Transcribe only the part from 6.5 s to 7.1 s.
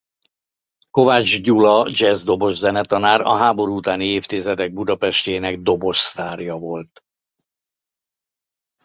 volt.